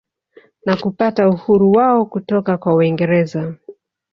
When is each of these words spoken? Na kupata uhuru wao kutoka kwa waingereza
Na 0.65 0.75
kupata 0.77 1.29
uhuru 1.29 1.71
wao 1.71 2.05
kutoka 2.05 2.57
kwa 2.57 2.75
waingereza 2.75 3.53